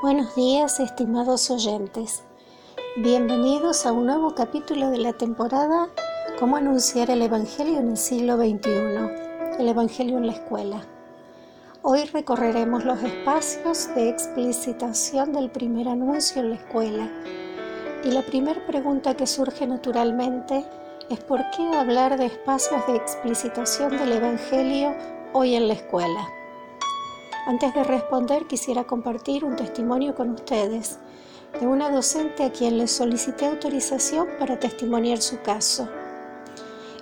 Buenos 0.00 0.36
días, 0.36 0.78
estimados 0.78 1.50
oyentes. 1.50 2.22
Bienvenidos 2.98 3.84
a 3.84 3.90
un 3.90 4.06
nuevo 4.06 4.32
capítulo 4.32 4.90
de 4.90 4.98
la 4.98 5.12
temporada 5.12 5.88
Cómo 6.38 6.56
anunciar 6.56 7.10
el 7.10 7.20
Evangelio 7.20 7.80
en 7.80 7.88
el 7.88 7.96
siglo 7.96 8.36
XXI, 8.36 9.58
el 9.58 9.68
Evangelio 9.68 10.18
en 10.18 10.28
la 10.28 10.34
escuela. 10.34 10.82
Hoy 11.82 12.04
recorreremos 12.04 12.84
los 12.84 13.02
espacios 13.02 13.92
de 13.96 14.08
explicitación 14.08 15.32
del 15.32 15.50
primer 15.50 15.88
anuncio 15.88 16.42
en 16.42 16.50
la 16.50 16.56
escuela. 16.56 17.10
Y 18.04 18.12
la 18.12 18.22
primera 18.22 18.64
pregunta 18.68 19.16
que 19.16 19.26
surge 19.26 19.66
naturalmente 19.66 20.64
es 21.10 21.18
¿por 21.24 21.40
qué 21.50 21.76
hablar 21.76 22.16
de 22.16 22.26
espacios 22.26 22.86
de 22.86 22.94
explicitación 22.94 23.98
del 23.98 24.12
Evangelio 24.12 24.94
hoy 25.32 25.56
en 25.56 25.66
la 25.66 25.74
escuela? 25.74 26.37
Antes 27.48 27.72
de 27.72 27.82
responder, 27.82 28.46
quisiera 28.46 28.84
compartir 28.84 29.42
un 29.42 29.56
testimonio 29.56 30.14
con 30.14 30.32
ustedes 30.32 30.98
de 31.58 31.66
una 31.66 31.88
docente 31.88 32.44
a 32.44 32.52
quien 32.52 32.76
le 32.76 32.86
solicité 32.86 33.46
autorización 33.46 34.28
para 34.38 34.58
testimoniar 34.58 35.16
su 35.22 35.40
caso. 35.40 35.88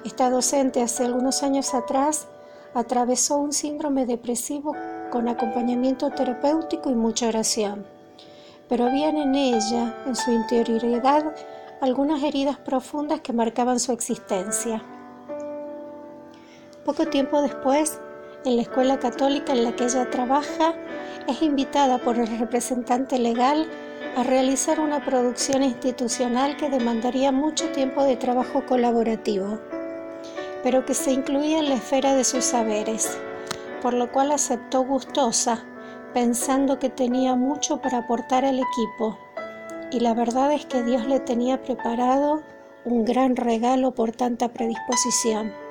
Esta 0.04 0.30
docente 0.30 0.82
hace 0.82 1.04
algunos 1.04 1.42
años 1.42 1.74
atrás 1.74 2.28
atravesó 2.74 3.38
un 3.38 3.52
síndrome 3.52 4.06
depresivo 4.06 4.72
con 5.10 5.26
acompañamiento 5.26 6.10
terapéutico 6.10 6.90
y 6.90 6.94
mucha 6.94 7.26
oración, 7.26 7.84
pero 8.68 8.84
habían 8.84 9.16
en 9.16 9.34
ella, 9.34 9.96
en 10.06 10.14
su 10.14 10.30
interioridad, 10.30 11.24
algunas 11.80 12.22
heridas 12.22 12.56
profundas 12.56 13.20
que 13.20 13.32
marcaban 13.32 13.80
su 13.80 13.90
existencia. 13.90 14.80
Poco 16.84 17.06
tiempo 17.06 17.42
después, 17.42 17.98
en 18.46 18.56
la 18.56 18.62
escuela 18.62 18.98
católica 18.98 19.52
en 19.52 19.64
la 19.64 19.74
que 19.74 19.84
ella 19.84 20.08
trabaja, 20.08 20.74
es 21.28 21.42
invitada 21.42 21.98
por 21.98 22.18
el 22.18 22.38
representante 22.38 23.18
legal 23.18 23.68
a 24.16 24.22
realizar 24.22 24.80
una 24.80 25.04
producción 25.04 25.62
institucional 25.62 26.56
que 26.56 26.70
demandaría 26.70 27.32
mucho 27.32 27.68
tiempo 27.70 28.04
de 28.04 28.16
trabajo 28.16 28.64
colaborativo, 28.64 29.58
pero 30.62 30.86
que 30.86 30.94
se 30.94 31.12
incluía 31.12 31.58
en 31.58 31.68
la 31.68 31.74
esfera 31.74 32.14
de 32.14 32.24
sus 32.24 32.44
saberes, 32.44 33.18
por 33.82 33.92
lo 33.92 34.10
cual 34.12 34.30
aceptó 34.30 34.84
gustosa, 34.84 35.64
pensando 36.14 36.78
que 36.78 36.88
tenía 36.88 37.34
mucho 37.34 37.82
para 37.82 37.98
aportar 37.98 38.44
al 38.44 38.60
equipo, 38.60 39.18
y 39.90 40.00
la 40.00 40.14
verdad 40.14 40.52
es 40.52 40.66
que 40.66 40.82
Dios 40.82 41.06
le 41.06 41.20
tenía 41.20 41.60
preparado 41.62 42.42
un 42.84 43.04
gran 43.04 43.34
regalo 43.36 43.92
por 43.92 44.12
tanta 44.12 44.48
predisposición. 44.48 45.65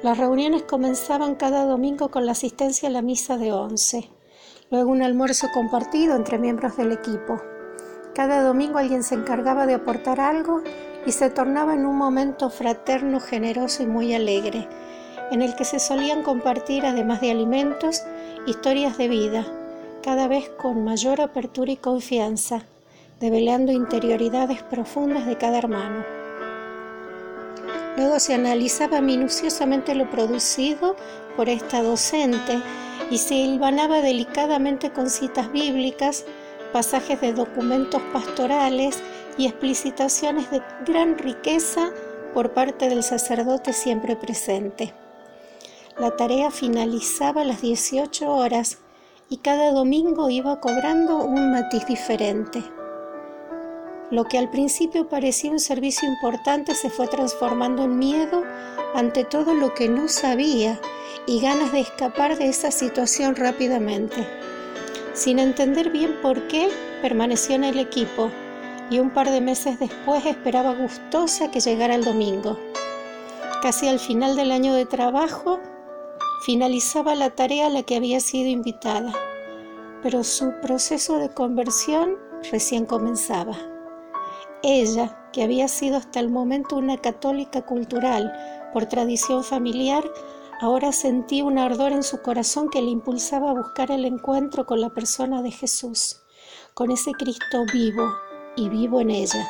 Las 0.00 0.16
reuniones 0.16 0.62
comenzaban 0.62 1.34
cada 1.34 1.64
domingo 1.64 2.08
con 2.08 2.24
la 2.24 2.30
asistencia 2.30 2.88
a 2.88 2.92
la 2.92 3.02
misa 3.02 3.36
de 3.36 3.52
once, 3.52 4.08
luego 4.70 4.92
un 4.92 5.02
almuerzo 5.02 5.48
compartido 5.52 6.14
entre 6.14 6.38
miembros 6.38 6.76
del 6.76 6.92
equipo. 6.92 7.42
Cada 8.14 8.44
domingo 8.44 8.78
alguien 8.78 9.02
se 9.02 9.16
encargaba 9.16 9.66
de 9.66 9.74
aportar 9.74 10.20
algo 10.20 10.62
y 11.04 11.10
se 11.10 11.30
tornaba 11.30 11.74
en 11.74 11.84
un 11.84 11.96
momento 11.96 12.48
fraterno, 12.48 13.18
generoso 13.18 13.82
y 13.82 13.86
muy 13.86 14.14
alegre, 14.14 14.68
en 15.32 15.42
el 15.42 15.56
que 15.56 15.64
se 15.64 15.80
solían 15.80 16.22
compartir, 16.22 16.86
además 16.86 17.20
de 17.20 17.32
alimentos, 17.32 18.04
historias 18.46 18.98
de 18.98 19.08
vida, 19.08 19.46
cada 20.04 20.28
vez 20.28 20.48
con 20.48 20.84
mayor 20.84 21.20
apertura 21.20 21.72
y 21.72 21.76
confianza, 21.76 22.62
develando 23.18 23.72
interioridades 23.72 24.62
profundas 24.62 25.26
de 25.26 25.36
cada 25.36 25.58
hermano. 25.58 26.17
Luego 27.98 28.20
se 28.20 28.32
analizaba 28.32 29.00
minuciosamente 29.00 29.92
lo 29.96 30.08
producido 30.08 30.94
por 31.36 31.48
esta 31.48 31.82
docente 31.82 32.60
y 33.10 33.18
se 33.18 33.34
hilvanaba 33.34 34.00
delicadamente 34.00 34.92
con 34.92 35.10
citas 35.10 35.50
bíblicas, 35.50 36.24
pasajes 36.72 37.20
de 37.20 37.32
documentos 37.32 38.00
pastorales 38.12 39.02
y 39.36 39.46
explicitaciones 39.46 40.48
de 40.52 40.62
gran 40.86 41.18
riqueza 41.18 41.90
por 42.34 42.54
parte 42.54 42.88
del 42.88 43.02
sacerdote 43.02 43.72
siempre 43.72 44.14
presente. 44.14 44.94
La 45.98 46.14
tarea 46.14 46.52
finalizaba 46.52 47.40
a 47.40 47.46
las 47.46 47.62
18 47.62 48.30
horas 48.30 48.78
y 49.28 49.38
cada 49.38 49.72
domingo 49.72 50.30
iba 50.30 50.60
cobrando 50.60 51.16
un 51.16 51.50
matiz 51.50 51.84
diferente. 51.86 52.62
Lo 54.10 54.24
que 54.24 54.38
al 54.38 54.48
principio 54.48 55.06
parecía 55.06 55.50
un 55.50 55.60
servicio 55.60 56.08
importante 56.08 56.74
se 56.74 56.88
fue 56.88 57.08
transformando 57.08 57.84
en 57.84 57.98
miedo 57.98 58.42
ante 58.94 59.24
todo 59.24 59.52
lo 59.52 59.74
que 59.74 59.88
no 59.90 60.08
sabía 60.08 60.80
y 61.26 61.40
ganas 61.40 61.72
de 61.72 61.80
escapar 61.80 62.38
de 62.38 62.48
esa 62.48 62.70
situación 62.70 63.36
rápidamente. 63.36 64.26
Sin 65.12 65.38
entender 65.38 65.90
bien 65.90 66.22
por 66.22 66.48
qué, 66.48 66.70
permaneció 67.02 67.54
en 67.56 67.64
el 67.64 67.78
equipo 67.78 68.30
y 68.90 68.98
un 68.98 69.10
par 69.10 69.30
de 69.30 69.42
meses 69.42 69.78
después 69.78 70.24
esperaba 70.24 70.74
gustosa 70.74 71.50
que 71.50 71.60
llegara 71.60 71.94
el 71.94 72.04
domingo. 72.04 72.58
Casi 73.60 73.88
al 73.88 73.98
final 73.98 74.36
del 74.36 74.52
año 74.52 74.72
de 74.72 74.86
trabajo, 74.86 75.60
finalizaba 76.46 77.14
la 77.14 77.28
tarea 77.28 77.66
a 77.66 77.70
la 77.70 77.82
que 77.82 77.96
había 77.96 78.20
sido 78.20 78.48
invitada, 78.48 79.12
pero 80.02 80.24
su 80.24 80.54
proceso 80.62 81.18
de 81.18 81.28
conversión 81.28 82.16
recién 82.50 82.86
comenzaba. 82.86 83.77
Ella, 84.62 85.30
que 85.32 85.42
había 85.42 85.68
sido 85.68 85.96
hasta 85.96 86.20
el 86.20 86.30
momento 86.30 86.76
una 86.76 86.96
católica 86.96 87.64
cultural 87.64 88.32
por 88.72 88.86
tradición 88.86 89.44
familiar, 89.44 90.04
ahora 90.60 90.92
sentía 90.92 91.44
un 91.44 91.58
ardor 91.58 91.92
en 91.92 92.02
su 92.02 92.20
corazón 92.22 92.68
que 92.68 92.82
le 92.82 92.90
impulsaba 92.90 93.50
a 93.50 93.54
buscar 93.54 93.90
el 93.90 94.04
encuentro 94.04 94.66
con 94.66 94.80
la 94.80 94.90
persona 94.90 95.42
de 95.42 95.52
Jesús, 95.52 96.22
con 96.74 96.90
ese 96.90 97.12
Cristo 97.12 97.64
vivo 97.72 98.12
y 98.56 98.68
vivo 98.68 99.00
en 99.00 99.10
ella. 99.10 99.46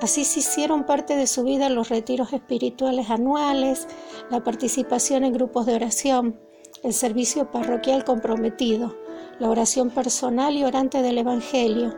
Así 0.00 0.24
se 0.24 0.40
hicieron 0.40 0.84
parte 0.84 1.16
de 1.16 1.26
su 1.26 1.42
vida 1.42 1.68
los 1.68 1.88
retiros 1.88 2.32
espirituales 2.32 3.10
anuales, 3.10 3.86
la 4.30 4.42
participación 4.42 5.24
en 5.24 5.34
grupos 5.34 5.66
de 5.66 5.74
oración, 5.74 6.40
el 6.82 6.94
servicio 6.94 7.50
parroquial 7.50 8.04
comprometido, 8.04 8.96
la 9.38 9.50
oración 9.50 9.90
personal 9.90 10.56
y 10.56 10.64
orante 10.64 11.02
del 11.02 11.18
Evangelio, 11.18 11.94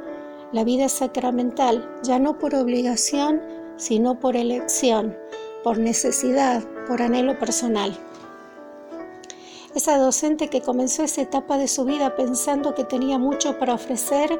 la 0.53 0.65
vida 0.65 0.89
sacramental, 0.89 1.89
ya 2.03 2.19
no 2.19 2.39
por 2.39 2.55
obligación, 2.55 3.41
sino 3.77 4.19
por 4.19 4.37
elección, 4.37 5.17
por 5.65 5.79
necesidad, 5.79 6.63
por 6.87 7.03
anhelo 7.03 7.39
personal. 7.39 7.97
Esa 9.75 9.97
docente 9.97 10.49
que 10.49 10.61
comenzó 10.61 11.03
esa 11.03 11.23
etapa 11.23 11.57
de 11.57 11.69
su 11.69 11.85
vida 11.85 12.15
pensando 12.15 12.75
que 12.75 12.85
tenía 12.85 13.19
mucho 13.19 13.59
para 13.59 13.75
ofrecer, 13.75 14.39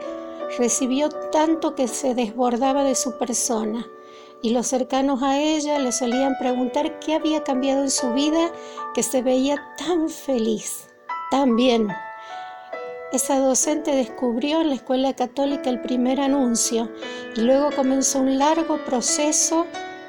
recibió 0.59 1.09
tanto 1.09 1.75
que 1.75 1.89
se 1.89 2.15
desbordaba 2.15 2.85
de 2.85 2.95
su 2.95 3.17
persona 3.17 3.87
y 4.43 4.51
los 4.51 4.67
cercanos 4.67 5.23
a 5.23 5.41
ella 5.41 5.79
le 5.79 5.93
solían 5.93 6.37
preguntar 6.39 6.99
qué 6.99 7.15
había 7.15 7.45
cambiado 7.45 7.83
en 7.83 7.91
su 7.91 8.13
vida 8.13 8.51
que 8.93 9.03
se 9.03 9.23
veía 9.23 9.57
tan 9.79 10.09
feliz, 10.09 10.89
tan 11.31 11.57
bien, 11.57 11.89
esa 13.13 13.39
docente 13.39 13.95
descubrió 13.95 14.63
en 14.63 14.71
la 14.71 14.75
escuela 14.77 15.13
católica 15.13 15.69
el 15.69 15.81
primer 15.83 16.19
anuncio 16.19 16.91
y 17.37 17.43
luego 17.43 17.71
comenzó 17.77 18.21
un 18.21 18.39
largo 18.39 18.83
proceso 18.87 19.67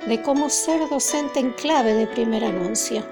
de 0.07 0.21
cómo 0.21 0.49
ser 0.49 0.87
docente 0.89 1.41
en 1.41 1.51
clave 1.51 1.93
de 1.95 2.07
primer 2.07 2.45
anuncio. 2.45 3.03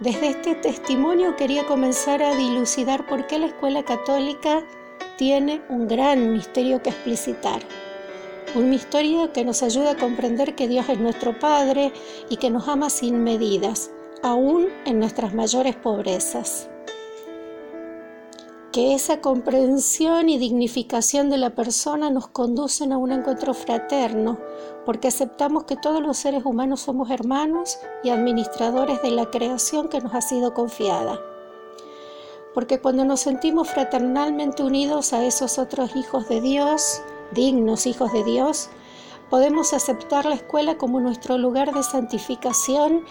Desde 0.00 0.28
este 0.28 0.56
testimonio 0.56 1.36
quería 1.36 1.66
comenzar 1.66 2.20
a 2.22 2.34
dilucidar 2.34 3.06
por 3.06 3.28
qué 3.28 3.38
la 3.38 3.46
escuela 3.46 3.84
católica 3.84 4.64
tiene 5.16 5.62
un 5.68 5.86
gran 5.86 6.32
misterio 6.32 6.82
que 6.82 6.90
explicitar. 6.90 7.62
Un 8.56 8.70
misterio 8.70 9.32
que 9.32 9.44
nos 9.44 9.62
ayuda 9.62 9.92
a 9.92 9.96
comprender 9.96 10.56
que 10.56 10.66
Dios 10.66 10.88
es 10.88 10.98
nuestro 10.98 11.38
Padre 11.38 11.92
y 12.28 12.38
que 12.38 12.50
nos 12.50 12.66
ama 12.66 12.90
sin 12.90 13.22
medidas, 13.22 13.90
aún 14.22 14.68
en 14.84 14.98
nuestras 14.98 15.32
mayores 15.32 15.76
pobrezas 15.76 16.68
que 18.72 18.94
esa 18.94 19.22
comprensión 19.22 20.28
y 20.28 20.36
dignificación 20.36 21.30
de 21.30 21.38
la 21.38 21.54
persona 21.54 22.10
nos 22.10 22.28
conducen 22.28 22.92
a 22.92 22.98
un 22.98 23.12
encuentro 23.12 23.54
fraterno, 23.54 24.38
porque 24.84 25.08
aceptamos 25.08 25.64
que 25.64 25.76
todos 25.76 26.02
los 26.02 26.18
seres 26.18 26.44
humanos 26.44 26.80
somos 26.80 27.10
hermanos 27.10 27.78
y 28.04 28.10
administradores 28.10 29.00
de 29.00 29.10
la 29.10 29.30
creación 29.30 29.88
que 29.88 30.00
nos 30.00 30.14
ha 30.14 30.20
sido 30.20 30.52
confiada. 30.52 31.18
Porque 32.52 32.80
cuando 32.80 33.04
nos 33.04 33.20
sentimos 33.20 33.68
fraternalmente 33.68 34.62
unidos 34.62 35.12
a 35.12 35.24
esos 35.24 35.58
otros 35.58 35.96
hijos 35.96 36.28
de 36.28 36.40
Dios, 36.42 37.00
dignos 37.32 37.86
hijos 37.86 38.12
de 38.12 38.24
Dios, 38.24 38.68
podemos 39.30 39.72
aceptar 39.72 40.26
la 40.26 40.34
escuela 40.34 40.76
como 40.76 41.00
nuestro 41.00 41.38
lugar 41.38 41.72
de 41.72 41.82
santificación 41.82 43.04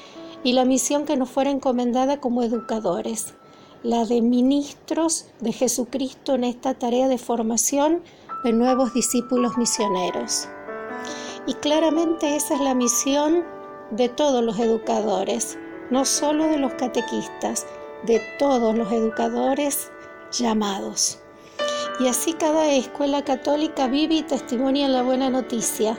y 0.44 0.54
la 0.54 0.66
misión 0.66 1.06
que 1.06 1.18
nos 1.18 1.30
fuera 1.30 1.50
encomendada 1.50 2.20
como 2.20 2.44
educadores 2.44 3.37
la 3.84 4.06
de 4.06 4.22
ministros 4.22 5.28
de 5.40 5.54
Jesucristo 5.54 6.36
en 6.36 6.44
esta 6.44 6.74
tarea 6.74 7.08
de 7.08 7.18
formación 7.18 8.02
de 8.44 8.54
nuevos 8.54 8.94
discípulos 8.94 9.58
misioneros. 9.58 10.48
Y 11.46 11.54
claramente 11.56 12.36
esa 12.36 12.56
es 12.56 12.62
la 12.62 12.74
misión 12.74 13.46
de 13.92 14.10
todos 14.10 14.44
los 14.44 14.60
educadores, 14.60 15.58
no 15.90 16.06
solo 16.06 16.46
de 16.48 16.58
los 16.58 16.74
catequistas, 16.74 17.66
de 18.06 18.22
todos 18.38 18.78
los 18.78 18.92
educadores 18.92 19.92
llamados. 20.32 21.20
Y 22.00 22.08
así 22.08 22.34
cada 22.34 22.70
escuela 22.72 23.24
católica 23.24 23.88
vive 23.88 24.16
y 24.16 24.24
testimonia 24.24 24.88
la 24.88 25.04
buena 25.04 25.30
noticia, 25.30 25.98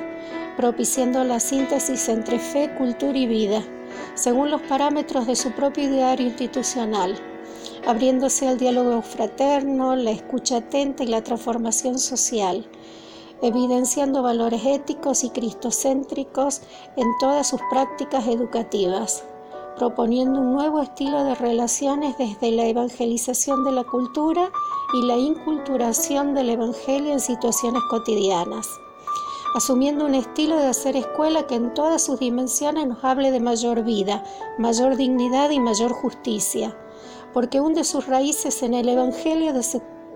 propiciando 0.57 1.25
la 1.25 1.41
síntesis 1.41 2.09
entre 2.09 2.39
fe, 2.39 2.75
cultura 2.77 3.17
y 3.17 3.27
vida, 3.27 3.63
según 4.15 4.51
los 4.51 4.63
parámetros 4.63 5.27
de 5.27 5.37
su 5.37 5.53
propio 5.53 5.85
ideario 5.85 6.27
institucional, 6.27 7.19
abriéndose 7.87 8.49
al 8.49 8.59
diálogo 8.59 9.03
fraterno, 9.03 9.97
la 9.97 10.11
escucha 10.11 10.59
atenta 10.59 11.05
y 11.05 11.07
la 11.07 11.23
transformación 11.23 11.99
social, 11.99 12.69
evidenciando 13.43 14.23
valores 14.23 14.65
éticos 14.65 15.25
y 15.25 15.31
cristocéntricos 15.31 16.63
en 16.97 17.07
todas 17.21 17.49
sus 17.49 17.61
prácticas 17.71 18.27
educativas 18.27 19.25
proponiendo 19.79 20.41
un 20.41 20.53
nuevo 20.53 20.81
estilo 20.81 21.23
de 21.25 21.37
relaciones 21.37 22.19
desde 22.19 22.51
la 22.51 22.67
evangelización 22.67 23.65
de 23.65 23.73
la 23.73 23.85
cultura 23.85 24.51
y 24.93 25.07
la 25.07 25.17
inculturación 25.17 26.35
del 26.35 26.51
Evangelio 26.51 27.13
en 27.13 27.21
situaciones 27.21 27.81
cotidianas, 27.89 28.69
asumiendo 29.55 30.05
un 30.05 30.17
estilo 30.17 30.57
de 30.57 30.67
hacer 30.67 30.97
escuela 30.97 31.47
que 31.47 31.55
en 31.55 31.73
todas 31.75 32.03
sus 32.03 32.19
dimensiones 32.19 32.89
nos 32.89 33.05
hable 33.05 33.31
de 33.31 33.41
mayor 33.41 33.85
vida, 33.85 34.25
mayor 34.59 34.97
dignidad 34.97 35.51
y 35.51 35.61
mayor 35.61 35.93
justicia, 35.93 36.77
porque 37.39 37.61
hunde 37.61 37.85
sus 37.85 38.09
raíces 38.09 38.65
en 38.65 38.75
el 38.75 38.89
Evangelio 38.89 39.53
de, 39.53 39.65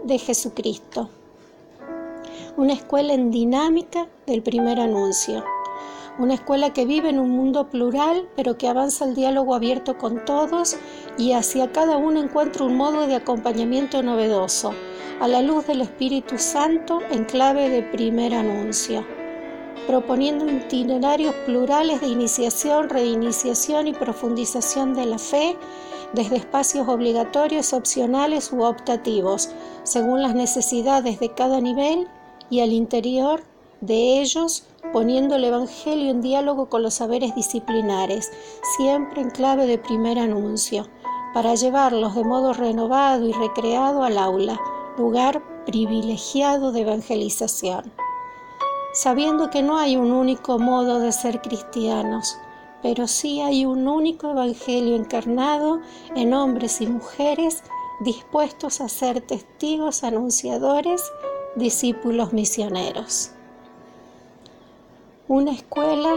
de 0.02 0.18
Jesucristo. 0.18 1.08
Una 2.56 2.72
escuela 2.72 3.14
en 3.14 3.30
dinámica 3.30 4.08
del 4.26 4.42
primer 4.42 4.80
anuncio 4.80 5.44
una 6.18 6.34
escuela 6.34 6.72
que 6.72 6.84
vive 6.84 7.10
en 7.10 7.20
un 7.20 7.30
mundo 7.30 7.70
plural, 7.70 8.28
pero 8.34 8.58
que 8.58 8.66
avanza 8.66 9.04
el 9.04 9.14
diálogo 9.14 9.54
abierto 9.54 9.96
con 9.98 10.24
todos 10.24 10.76
y 11.16 11.32
hacia 11.32 11.70
cada 11.70 11.96
uno 11.96 12.20
encuentra 12.20 12.64
un 12.64 12.76
modo 12.76 13.06
de 13.06 13.14
acompañamiento 13.14 14.02
novedoso, 14.02 14.74
a 15.20 15.28
la 15.28 15.42
luz 15.42 15.68
del 15.68 15.80
Espíritu 15.80 16.38
Santo 16.38 16.98
en 17.12 17.24
clave 17.24 17.68
de 17.70 17.82
primer 17.82 18.34
anuncio, 18.34 19.06
proponiendo 19.86 20.46
itinerarios 20.50 21.34
plurales 21.46 22.00
de 22.00 22.08
iniciación, 22.08 22.90
reiniciación 22.90 23.86
y 23.86 23.92
profundización 23.94 24.94
de 24.94 25.06
la 25.06 25.18
fe, 25.18 25.56
desde 26.12 26.36
espacios 26.36 26.88
obligatorios, 26.88 27.72
opcionales 27.72 28.52
u 28.52 28.62
optativos, 28.62 29.50
según 29.82 30.22
las 30.22 30.34
necesidades 30.34 31.20
de 31.20 31.32
cada 31.34 31.60
nivel 31.60 32.08
y 32.50 32.60
al 32.60 32.72
interior 32.72 33.42
de 33.80 34.20
ellos 34.20 34.66
poniendo 34.92 35.36
el 35.36 35.44
Evangelio 35.44 36.10
en 36.10 36.20
diálogo 36.20 36.68
con 36.68 36.82
los 36.82 36.94
saberes 36.94 37.34
disciplinares, 37.34 38.30
siempre 38.76 39.22
en 39.22 39.30
clave 39.30 39.66
de 39.66 39.78
primer 39.78 40.18
anuncio, 40.18 40.86
para 41.32 41.54
llevarlos 41.54 42.14
de 42.14 42.24
modo 42.24 42.52
renovado 42.52 43.26
y 43.26 43.32
recreado 43.32 44.04
al 44.04 44.18
aula, 44.18 44.60
lugar 44.98 45.42
privilegiado 45.64 46.72
de 46.72 46.82
evangelización. 46.82 47.92
Sabiendo 48.92 49.48
que 49.48 49.62
no 49.62 49.78
hay 49.78 49.96
un 49.96 50.12
único 50.12 50.58
modo 50.58 50.98
de 51.00 51.12
ser 51.12 51.40
cristianos, 51.40 52.36
pero 52.82 53.06
sí 53.06 53.40
hay 53.40 53.64
un 53.64 53.88
único 53.88 54.30
Evangelio 54.30 54.96
encarnado 54.96 55.80
en 56.14 56.34
hombres 56.34 56.80
y 56.80 56.86
mujeres 56.86 57.62
dispuestos 58.00 58.80
a 58.80 58.88
ser 58.88 59.20
testigos 59.20 60.02
anunciadores, 60.02 61.02
discípulos 61.56 62.32
misioneros. 62.32 63.30
Una 65.28 65.52
escuela 65.52 66.14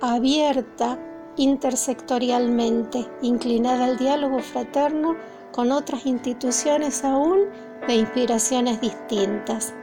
abierta 0.00 0.98
intersectorialmente, 1.36 3.06
inclinada 3.22 3.86
al 3.86 3.96
diálogo 3.96 4.40
fraterno 4.40 5.16
con 5.52 5.72
otras 5.72 6.06
instituciones 6.06 7.04
aún 7.04 7.46
de 7.86 7.94
inspiraciones 7.94 8.80
distintas, 8.80 9.74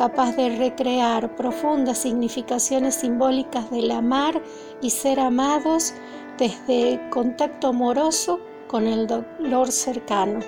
capaz 0.00 0.34
de 0.34 0.56
recrear 0.56 1.36
profundas 1.36 1.98
significaciones 1.98 2.94
simbólicas 2.94 3.70
del 3.70 3.90
amar 3.90 4.40
y 4.80 4.88
ser 4.88 5.20
amados 5.20 5.92
desde 6.38 6.98
contacto 7.10 7.68
amoroso 7.68 8.40
con 8.66 8.86
el 8.86 9.06
dolor 9.06 9.70
cercano, 9.70 10.40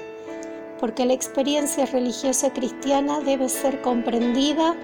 porque 0.80 1.04
la 1.04 1.12
experiencia 1.12 1.84
religiosa 1.84 2.50
cristiana 2.50 3.20
debe 3.20 3.50
ser 3.50 3.82
comprendida 3.82 4.74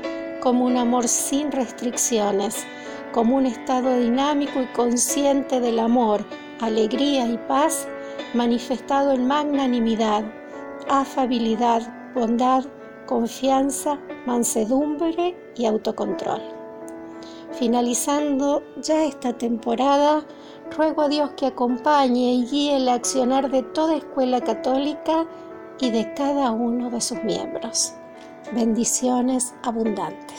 como 0.42 0.66
un 0.66 0.76
amor 0.76 1.08
sin 1.08 1.50
restricciones, 1.50 2.66
como 3.14 3.36
un 3.36 3.46
estado 3.46 3.98
dinámico 3.98 4.60
y 4.60 4.66
consciente 4.74 5.60
del 5.60 5.78
amor, 5.78 6.26
alegría 6.60 7.26
y 7.26 7.38
paz 7.48 7.88
manifestado 8.34 9.12
en 9.12 9.26
magnanimidad, 9.26 10.24
afabilidad, 10.90 12.12
bondad, 12.14 12.66
confianza, 13.08 13.98
mansedumbre 14.26 15.34
y 15.56 15.66
autocontrol. 15.66 16.42
Finalizando 17.52 18.62
ya 18.80 19.04
esta 19.04 19.32
temporada, 19.32 20.24
ruego 20.76 21.02
a 21.02 21.08
Dios 21.08 21.30
que 21.36 21.46
acompañe 21.46 22.34
y 22.34 22.44
guíe 22.44 22.76
el 22.76 22.88
accionar 22.88 23.50
de 23.50 23.62
toda 23.62 23.96
escuela 23.96 24.40
católica 24.40 25.26
y 25.80 25.90
de 25.90 26.12
cada 26.14 26.52
uno 26.52 26.90
de 26.90 27.00
sus 27.00 27.22
miembros 27.24 27.94
bendiciones 28.52 29.54
abundantes. 29.62 30.36